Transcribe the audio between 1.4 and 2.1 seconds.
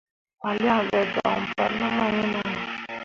bal ne